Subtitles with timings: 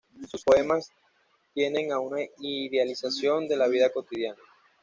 [0.27, 0.89] Sus poemas
[1.53, 4.41] tienden a una idealización de la vida cotidiana.